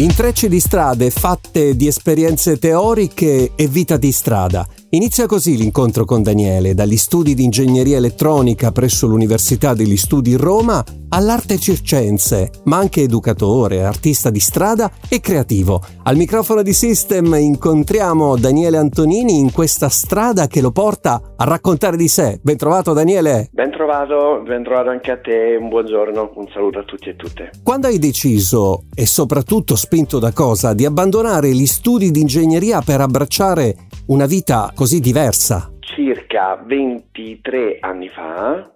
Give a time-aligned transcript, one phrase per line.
[0.00, 4.64] Intrecci di strade fatte di esperienze teoriche e vita di strada.
[4.92, 10.82] Inizia così l'incontro con Daniele, dagli studi di ingegneria elettronica presso l'Università degli Studi Roma
[11.10, 15.82] all'arte circense, ma anche educatore, artista di strada e creativo.
[16.04, 21.98] Al microfono di System incontriamo Daniele Antonini in questa strada che lo porta a raccontare
[21.98, 22.38] di sé.
[22.42, 23.50] Ben trovato Daniele!
[23.52, 27.50] Ben trovato, ben trovato anche a te, un buongiorno, un saluto a tutti e tutte.
[27.62, 33.02] Quando hai deciso, e soprattutto spinto da cosa, di abbandonare gli studi di ingegneria per
[33.02, 33.76] abbracciare
[34.08, 35.70] una vita così diversa?
[35.80, 38.70] Circa 23 anni fa,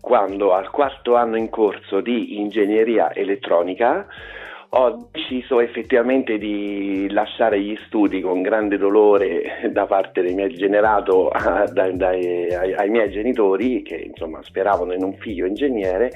[0.00, 4.06] quando al quarto anno in corso di ingegneria elettronica
[4.70, 11.28] ho deciso effettivamente di lasciare gli studi con grande dolore da parte dei miei generato
[11.32, 16.10] a, da, dai, ai, ai, miei genitori che insomma speravano in un figlio ingegnere.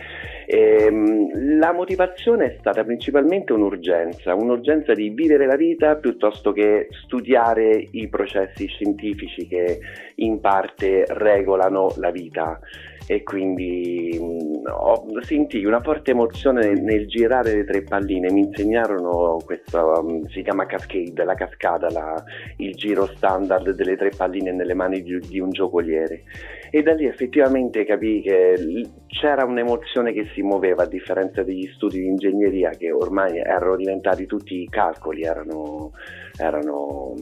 [0.47, 6.89] E, ehm, la motivazione è stata principalmente un'urgenza, un'urgenza di vivere la vita piuttosto che
[6.91, 9.79] studiare i processi scientifici che
[10.17, 12.61] in parte regolano la vita
[13.07, 19.39] e quindi mh, ho, sentii una forte emozione nel, girare le tre palline, mi insegnarono
[19.45, 22.23] questo, um, si chiama cascade, la cascata, la,
[22.59, 26.23] il giro standard delle tre palline nelle mani di, di un giocoliere.
[26.71, 32.01] E da lì effettivamente capii che c'era un'emozione che si muoveva a differenza degli studi
[32.01, 35.91] di ingegneria che ormai erano diventati tutti calcoli, erano,
[36.39, 37.15] erano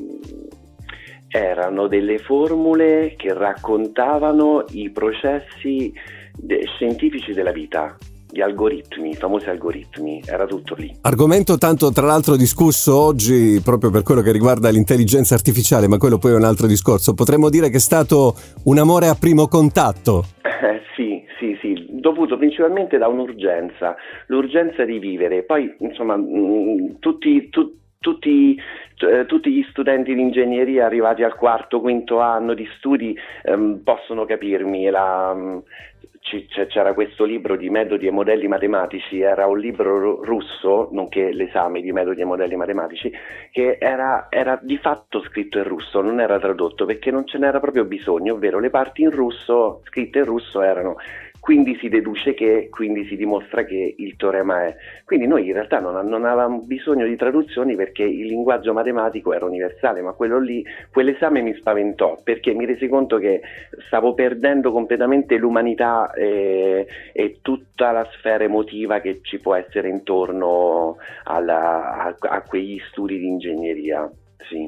[1.31, 5.93] erano delle formule che raccontavano i processi
[6.37, 7.97] de- scientifici della vita,
[8.29, 10.93] gli algoritmi, i famosi algoritmi, era tutto lì.
[11.03, 16.19] Argomento tanto tra l'altro discusso oggi proprio per quello che riguarda l'intelligenza artificiale, ma quello
[16.19, 17.15] poi è un altro discorso.
[17.15, 20.25] Potremmo dire che è stato un amore a primo contatto.
[20.43, 25.45] Eh, sì, sì, sì, dovuto principalmente da un'urgenza, l'urgenza di vivere.
[25.45, 28.59] Poi, insomma, mh, mm, tutti, tu, tutti,
[29.01, 34.25] eh, tutti, gli studenti di ingegneria arrivati al quarto, quinto anno di studi ehm, possono
[34.25, 34.89] capirmi.
[34.89, 35.59] La, mm,
[36.69, 41.93] c'era questo libro di metodi e modelli matematici, era un libro russo, nonché l'esame di
[41.93, 43.13] metodi e modelli matematici,
[43.51, 47.61] che era, era di fatto scritto in russo, non era tradotto perché non ce n'era
[47.61, 50.97] proprio bisogno, ovvero le parti in russo, scritte in russo, erano
[51.41, 54.77] quindi si deduce che, quindi si dimostra che il teorema è.
[55.05, 59.47] Quindi noi in realtà non, non, avevamo bisogno di traduzioni perché il linguaggio matematico era
[59.47, 60.63] universale, ma quello lì,
[60.93, 63.41] quell'esame mi spaventò perché mi resi conto che
[63.87, 70.99] stavo perdendo completamente l'umanità e, e tutta la sfera emotiva che ci può essere intorno
[71.25, 74.11] alla, a, a quegli studi di ingegneria.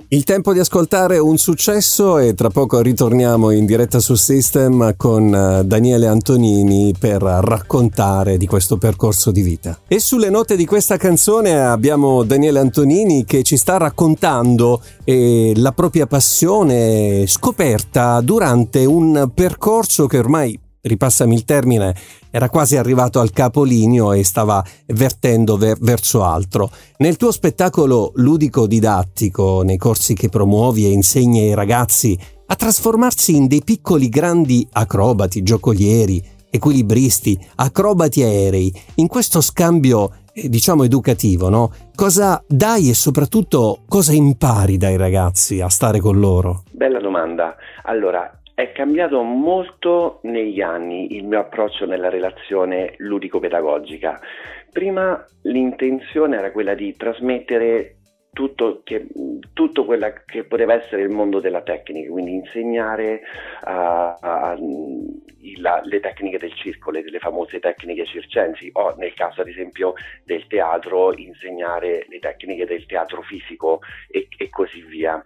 [0.08, 5.34] Il tempo di ascoltare un successo e tra poco ritorniamo in diretta su System con
[5.34, 9.78] eh, Daniele Antonini per raccontare di questo percorso di vita.
[9.88, 15.72] E sulle note di questa canzone abbiamo Daniele Antonini che ci sta raccontando eh, la
[15.72, 21.94] propria passione scoperta durante un percorso che ormai ripassami il termine,
[22.30, 26.70] era quasi arrivato al capolineo e stava vertendo ver- verso altro.
[26.98, 33.46] Nel tuo spettacolo ludico-didattico, nei corsi che promuovi e insegni ai ragazzi a trasformarsi in
[33.46, 41.72] dei piccoli grandi acrobati, giocolieri, equilibristi, acrobati aerei, in questo scambio eh, diciamo educativo, no?
[41.94, 46.64] Cosa dai e soprattutto cosa impari dai ragazzi a stare con loro?
[46.72, 47.54] Bella domanda.
[47.84, 54.20] Allora, è cambiato molto negli anni il mio approccio nella relazione ludico-pedagogica.
[54.70, 57.96] Prima l'intenzione era quella di trasmettere
[58.32, 59.06] tutto, che,
[59.52, 63.20] tutto quello che poteva essere il mondo della tecnica, quindi insegnare
[63.66, 65.22] uh, uh,
[65.58, 69.94] la, le tecniche del circolo, le, le famose tecniche circensi, o nel caso ad esempio
[70.24, 75.22] del teatro, insegnare le tecniche del teatro fisico e, e così via.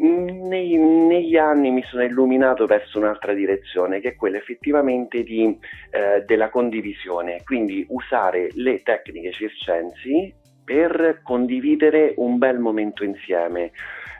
[0.00, 5.58] Nei, negli anni mi sono illuminato verso un'altra direzione, che è quella effettivamente di,
[5.90, 10.32] eh, della condivisione, quindi usare le tecniche circensi
[10.64, 13.72] per condividere un bel momento insieme.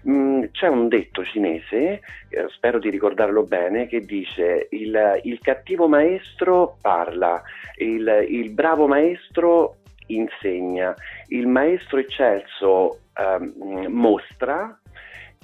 [0.09, 5.87] Mm, c'è un detto cinese, eh, spero di ricordarlo bene, che dice il, il cattivo
[5.87, 7.41] maestro parla,
[7.77, 9.77] il, il, bravo maestro
[10.07, 10.93] insegna,
[11.29, 14.77] il maestro eccelso eh, mostra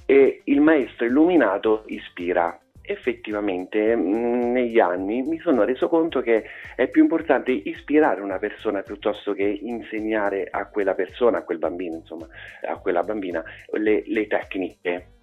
[0.06, 2.58] e il maestro illuminato ispira.
[2.86, 6.44] Effettivamente mm, negli anni mi sono reso conto che
[6.76, 11.96] è più importante ispirare una persona piuttosto che insegnare a quella persona, a quel bambino,
[11.96, 12.26] insomma,
[12.68, 13.42] a quella bambina,
[13.72, 15.13] le, le tecniche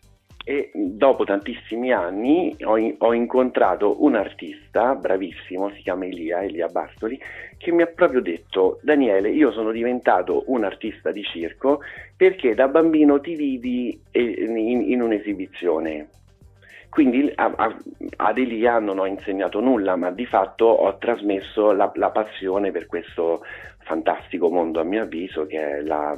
[0.44, 7.20] e dopo tantissimi anni ho, ho, incontrato un artista bravissimo, si chiama Elia, Elia Bartoli,
[7.58, 11.82] che mi ha proprio detto Daniele, io sono diventato un artista di circo
[12.16, 16.08] perché da bambino ti vidi in, in un'esibizione.
[16.90, 17.78] Quindi a, a,
[18.18, 22.86] ad Elia non ho insegnato nulla, ma di fatto ho trasmesso la, la passione per
[22.88, 23.44] questo
[23.92, 26.16] fantastico mondo a mio avviso che è la,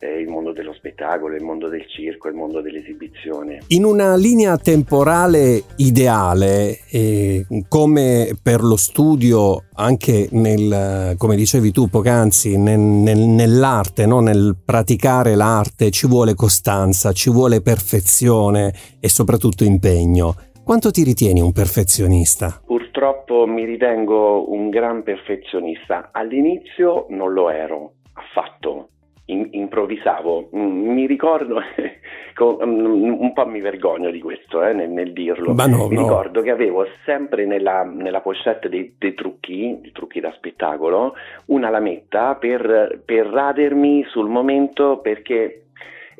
[0.00, 3.60] eh, il mondo dello spettacolo, il mondo del circo, il mondo dell'esibizione.
[3.68, 11.88] In una linea temporale ideale, eh, come per lo studio, anche nel, come dicevi tu
[11.88, 14.18] poc'anzi, nel, nel, nell'arte, no?
[14.18, 20.34] nel praticare l'arte ci vuole costanza, ci vuole perfezione e soprattutto impegno.
[20.64, 22.62] Quanto ti ritieni un perfezionista?
[22.64, 26.10] Purtroppo mi ritengo un gran perfezionista.
[26.12, 28.88] All'inizio non lo ero affatto.
[29.26, 35.12] In, improvvisavo, mm, mi ricordo, mm, un po' mi vergogno di questo eh, nel, nel,
[35.12, 36.02] dirlo, no, mi no.
[36.02, 41.14] ricordo che avevo sempre nella, nella pochette dei, dei, trucchi, dei trucchi da spettacolo,
[41.46, 45.66] una lametta per, per radermi sul momento perché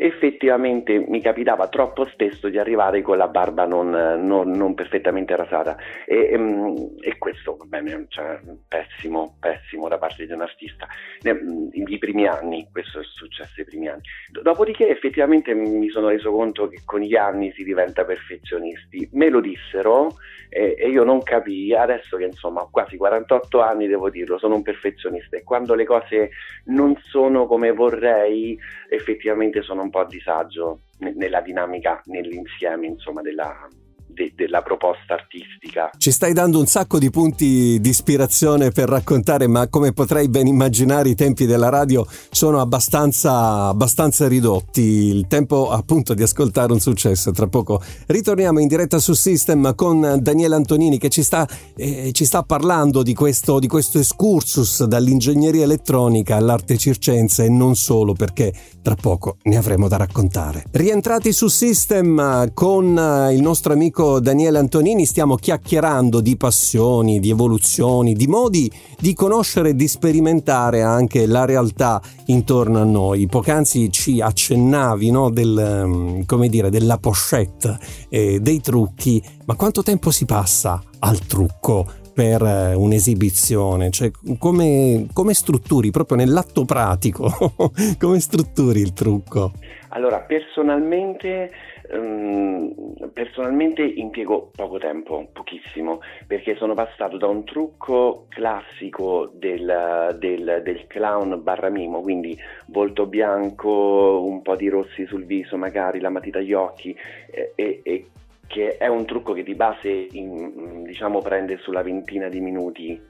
[0.02, 5.76] effettivamente mi capitava troppo spesso di arrivare con la barba non, non, non perfettamente rasata
[6.04, 10.86] e, e, mm, e questo bene, cioè, pessimo, pessimo da parte di un artista.
[11.22, 14.02] I primi anni, questo è successo i primi anni.
[14.42, 19.08] Dopodiché effettivamente mi sono reso conto che con gli anni si diventa perfezionisti.
[19.12, 20.16] Me lo dissero
[20.48, 24.56] e, e io non capii, adesso che insomma ho quasi 48 anni devo dirlo, sono
[24.56, 26.30] un perfezionista e quando le cose
[26.64, 28.58] non sono come vorrei
[28.90, 33.68] effettivamente sono un po' a disagio nella dinamica, nell'insieme insomma della,
[34.12, 35.90] de- della proposta artistica.
[35.96, 40.46] Ci stai dando un sacco di punti di ispirazione per raccontare, ma come potrei ben
[40.46, 44.80] immaginare i tempi della radio sono abbastanza, abbastanza ridotti.
[44.82, 47.30] Il tempo appunto di ascoltare un successo.
[47.30, 52.24] Tra poco ritorniamo in diretta su System con Daniele Antonini che ci sta, eh, ci
[52.24, 58.52] sta parlando di questo, di questo excursus dall'ingegneria elettronica all'arte circense e non solo perché
[58.82, 60.64] tra poco ne avremo da raccontare.
[60.70, 67.30] Rientrati su System con il nostro amico amico Daniele Antonini stiamo chiacchierando di passioni, di
[67.30, 73.26] evoluzioni, di modi di conoscere e di sperimentare anche la realtà intorno a noi.
[73.26, 77.78] Poc'anzi ci accennavi no, del, mm, dire, della pochette,
[78.08, 82.01] eh, dei trucchi, ma quanto tempo si passa al trucco?
[82.12, 83.90] Per eh, un'esibizione?
[83.90, 87.30] Cioè, come, come strutturi proprio nell'atto pratico?
[87.98, 89.52] come strutturi il trucco?
[89.88, 91.50] Allora, personalmente
[91.92, 100.62] Um, personalmente impiego poco tempo, pochissimo, perché sono passato da un trucco classico del, del,
[100.64, 102.34] del, clown barra mimo, quindi
[102.68, 106.96] volto bianco, un po' di rossi sul viso, magari la matita agli occhi,
[107.30, 108.06] eh, e, e
[108.52, 113.00] che è un trucco che di base in, diciamo, prende sulla ventina di minuti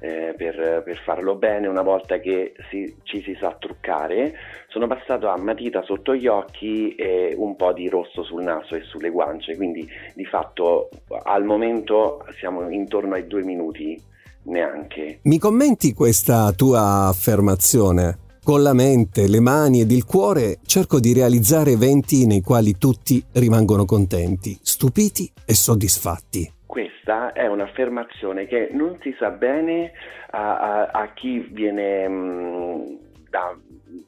[0.00, 4.34] eh, per, per, farlo bene una volta che si, ci si sa truccare.
[4.66, 8.82] Sono passato a matita sotto gli occhi e un po' di rosso sul naso e
[8.82, 10.88] sulle guance, quindi di fatto
[11.22, 13.96] al momento siamo intorno ai due minuti
[14.44, 15.20] neanche.
[15.22, 18.29] Mi commenti questa tua affermazione?
[18.42, 23.22] Con la mente, le mani ed il cuore cerco di realizzare eventi nei quali tutti
[23.34, 26.50] rimangono contenti, stupiti e soddisfatti.
[26.64, 29.92] Questa è un'affermazione che non si sa bene
[30.30, 32.80] a, a, a chi viene mh, mm,
[33.28, 33.54] da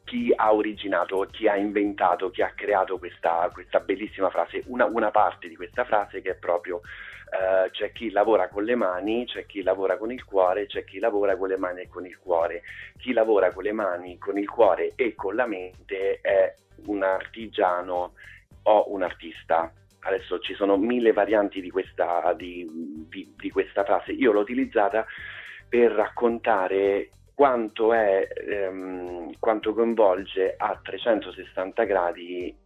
[0.05, 5.11] chi ha originato, chi ha inventato, chi ha creato questa, questa bellissima frase, una, una,
[5.11, 9.47] parte di questa frase che è proprio uh, c'è chi lavora con le mani, c'è
[9.47, 12.63] chi lavora con il cuore, c'è chi lavora con le mani e con il cuore.
[12.99, 16.55] Chi lavora con le mani, con il cuore e con la mente è
[16.87, 18.13] un artigiano
[18.65, 19.73] o un artista.
[20.05, 22.69] Adesso ci sono mille varianti di questa, di,
[23.09, 25.07] di, di questa frase, io l'ho utilizzata
[25.69, 27.11] per raccontare
[27.43, 32.57] quanto, è, ehm, quanto coinvolge a 360 gradi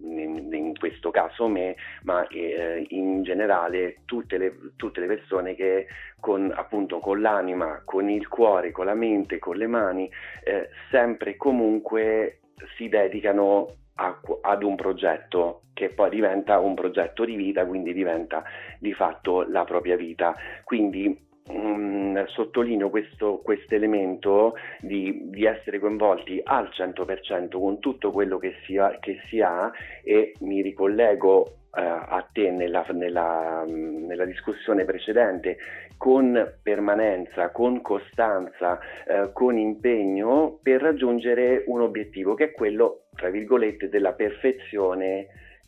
[0.00, 5.86] in, in, questo caso me, ma eh, in generale tutte le, tutte le, persone che
[6.18, 10.10] con, appunto, con l'anima, con il cuore, con la mente, con le mani,
[10.42, 12.40] eh, sempre e comunque
[12.76, 18.42] si dedicano a, ad un progetto che poi diventa un progetto di vita, quindi diventa
[18.80, 20.34] di fatto la propria vita.
[20.64, 28.38] Quindi mh, mm, sottolineo questo elemento di, di, essere coinvolti al 100% con tutto quello
[28.38, 29.70] che si ha, che si ha
[30.02, 35.58] e mi ricollego eh, a te nella, nella, nella, discussione precedente
[35.96, 43.30] con permanenza, con costanza, eh, con impegno per raggiungere un obiettivo che è quello, tra
[43.30, 45.26] virgolette, della perfezione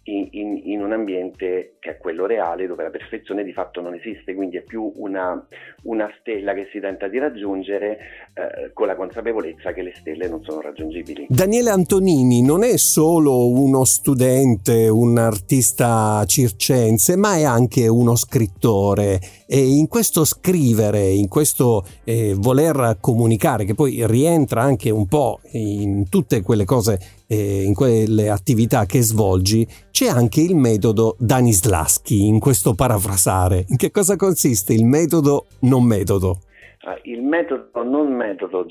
[0.09, 3.95] in, in, in, un ambiente che è quello reale dove la perfezione di fatto non
[3.95, 5.47] esiste, quindi è più una,
[5.83, 7.99] una stella che si tenta di raggiungere
[8.35, 11.27] eh, con la consapevolezza che le stelle non sono raggiungibili.
[11.29, 19.21] Daniele Antonini non è solo uno studente, un artista circense, ma è anche uno scrittore
[19.47, 25.41] e in questo scrivere, in questo eh, voler comunicare, che poi rientra anche un po'
[25.53, 32.27] in tutte quelle cose eh, in quelle attività che svolgi, c'è anche il metodo Danislavski
[32.27, 33.65] in questo parafrasare.
[33.69, 36.39] In che cosa consiste il metodo non metodo?
[36.81, 38.65] Ah, il metodo non metodo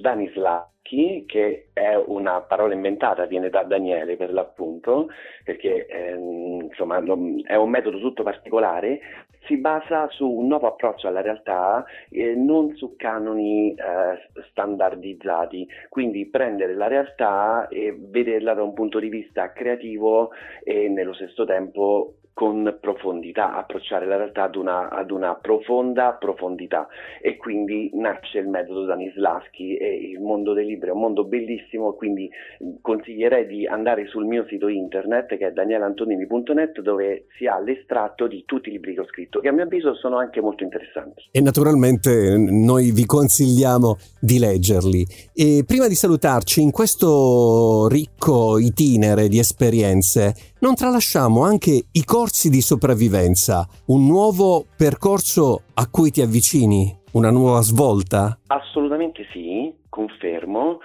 [0.87, 5.09] Danislavski, che è una parola inventata, viene da Daniele per l'appunto,
[5.43, 6.97] perché eh, insomma
[7.43, 8.99] è un metodo tutto particolare,
[9.45, 16.25] si basa su un nuovo approccio alla realtà, eh, non su canoni eh, standardizzati, quindi
[16.25, 20.31] prendere la realtà e vederla da un punto di vista creativo
[20.63, 26.87] e nello stesso tempo con profondità, approcciare la realtà ad una, ad una, profonda profondità
[27.19, 31.93] e quindi nasce il metodo Danislavski e il mondo dei libri è un mondo bellissimo,
[31.93, 32.29] quindi
[32.79, 38.43] consiglierei di andare sul mio sito internet che è danielantonini.net dove si ha l'estratto di
[38.45, 41.29] tutti i libri che ho scritto che a mio avviso sono anche molto interessanti.
[41.31, 45.03] E naturalmente noi vi consigliamo di leggerli.
[45.33, 52.49] E prima di salutarci in questo ricco itinere di esperienze non tralasciamo anche i corsi
[52.49, 58.39] di sopravvivenza, un nuovo percorso a cui ti avvicini, una nuova svolta?
[58.47, 60.79] Assolutamente sì, confermo.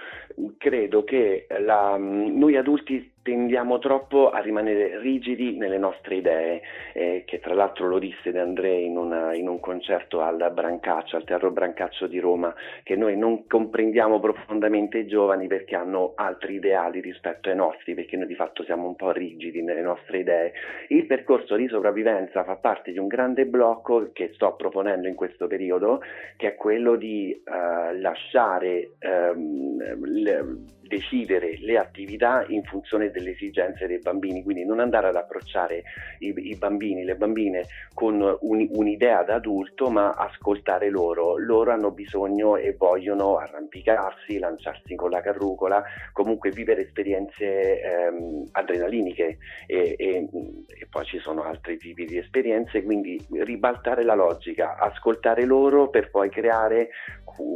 [0.57, 6.61] Credo che la, noi adulti tendiamo troppo a rimanere rigidi nelle nostre idee,
[6.93, 11.15] eh, che tra l'altro lo disse De André in, una, in, un concerto al Brancaccio,
[11.15, 12.53] al Teatro Brancaccio di Roma,
[12.83, 18.17] che noi non comprendiamo profondamente i giovani perché hanno altri ideali rispetto ai nostri, perché
[18.17, 20.51] noi di fatto siamo un po' rigidi nelle nostre idee.
[20.89, 25.47] Il percorso di sopravvivenza fa parte di un grande blocco che sto proponendo in questo
[25.47, 26.01] periodo,
[26.35, 33.87] che è quello di eh, lasciare ehm, le, decidere le attività in funzione delle esigenze
[33.87, 35.83] dei bambini, quindi non andare ad approcciare
[36.19, 41.37] i, i bambini, le bambine con un, un'idea da adulto, ma ascoltare loro.
[41.37, 49.37] Loro hanno bisogno e vogliono arrampicarsi, lanciarsi con la carrucola, comunque vivere esperienze ehm, adrenaliniche
[49.67, 50.27] e, e,
[50.67, 56.09] e poi ci sono altri tipi di esperienze, quindi ribaltare la logica, ascoltare loro per
[56.09, 56.89] poi creare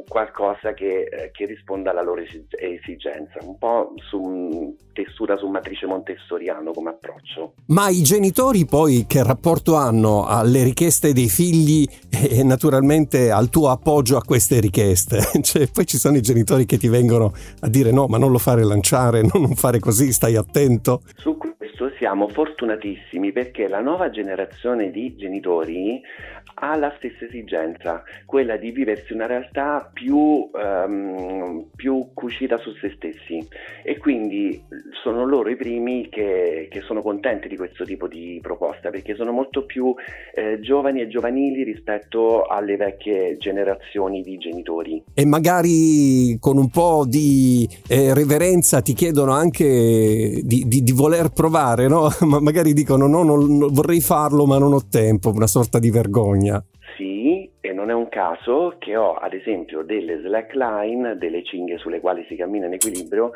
[0.08, 6.72] qualcosa che, eh, che risponda alla loro esigenza, un po' su tessura su matrice montessoriano
[6.72, 7.54] come approccio.
[7.68, 13.70] Ma i genitori poi che rapporto hanno alle richieste dei figli e naturalmente al tuo
[13.70, 15.20] appoggio a queste richieste?
[15.48, 17.32] Cioè, poi ci sono i genitori che ti vengono
[17.62, 21.02] a dire no, ma non lo fare lanciare, non fare così, stai attento.
[21.16, 26.02] Su questo siamo fortunatissimi perché la nuova generazione di genitori
[26.60, 32.94] ha la stessa esigenza, quella di viversi una realtà più, um, più cucita su se
[32.96, 33.46] stessi
[33.84, 34.64] e quindi
[35.04, 39.32] sono loro i primi che, che, sono contenti di questo tipo di proposta perché sono
[39.32, 39.94] molto più
[40.34, 45.04] eh, giovani e giovanili rispetto alle vecchie generazioni di genitori.
[45.14, 51.30] E magari con un po' di eh, reverenza ti chiedono anche di, di, di voler
[51.30, 52.10] provare, no?
[52.26, 56.47] Ma magari dicono no, non, vorrei farlo ma non ho tempo, una sorta di vergogna
[56.48, 56.64] bisogna.
[56.96, 62.00] Sì, e non è un caso che ho ad esempio delle slackline, delle cinghie sulle
[62.00, 63.32] quali si cammina in equilibrio,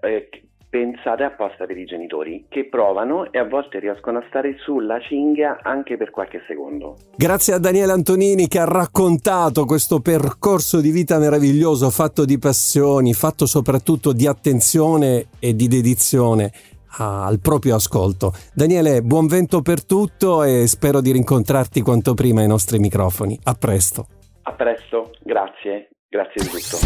[0.00, 0.28] eh,
[0.68, 5.60] pensate apposta per i genitori che provano e a volte riescono a stare sulla cinghia
[5.62, 6.96] anche per qualche secondo.
[7.16, 13.14] Grazie a Daniele Antonini che ha raccontato questo percorso di vita meraviglioso fatto di passioni,
[13.14, 16.50] fatto soprattutto di attenzione e di dedizione
[16.98, 18.32] al proprio ascolto.
[18.54, 23.38] Daniele, buon vento per tutto e spero di rincontrarti quanto prima ai nostri microfoni.
[23.44, 24.06] A presto.
[24.42, 26.76] A presto, grazie, grazie di tutto.